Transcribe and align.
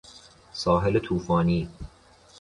ساحل 0.53 0.99
توفانی 0.99 1.69